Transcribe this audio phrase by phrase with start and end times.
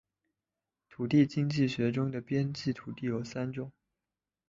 [0.89, 3.71] 土地经济学中的边际土地有三种